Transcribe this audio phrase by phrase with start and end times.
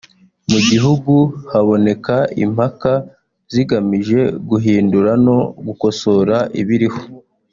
[0.51, 1.13] mu gihugu
[1.51, 2.93] haboneka impaka
[3.53, 7.01] zigamije guhindura no gukosora ibiriho